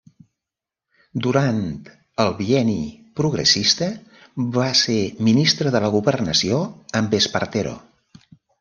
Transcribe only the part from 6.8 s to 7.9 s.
amb Espartero.